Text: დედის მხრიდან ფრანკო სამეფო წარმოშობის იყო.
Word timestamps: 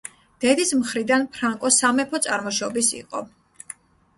დედის 0.45 0.71
მხრიდან 0.77 1.27
ფრანკო 1.35 1.71
სამეფო 1.77 2.21
წარმოშობის 2.29 2.91
იყო. 3.03 3.23